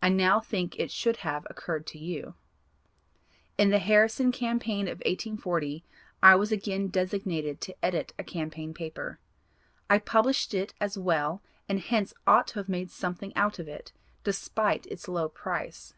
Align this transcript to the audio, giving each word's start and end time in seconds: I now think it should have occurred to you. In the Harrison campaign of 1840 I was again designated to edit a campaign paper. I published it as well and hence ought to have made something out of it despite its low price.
I 0.00 0.08
now 0.08 0.40
think 0.40 0.80
it 0.80 0.90
should 0.90 1.18
have 1.18 1.46
occurred 1.50 1.86
to 1.88 1.98
you. 1.98 2.34
In 3.58 3.68
the 3.68 3.78
Harrison 3.80 4.32
campaign 4.32 4.88
of 4.88 5.02
1840 5.04 5.84
I 6.22 6.34
was 6.36 6.50
again 6.50 6.88
designated 6.88 7.60
to 7.60 7.84
edit 7.84 8.14
a 8.18 8.24
campaign 8.24 8.72
paper. 8.72 9.18
I 9.90 9.98
published 9.98 10.54
it 10.54 10.72
as 10.80 10.96
well 10.96 11.42
and 11.68 11.80
hence 11.80 12.14
ought 12.26 12.46
to 12.48 12.60
have 12.60 12.70
made 12.70 12.90
something 12.90 13.36
out 13.36 13.58
of 13.58 13.68
it 13.68 13.92
despite 14.24 14.86
its 14.86 15.06
low 15.06 15.28
price. 15.28 15.92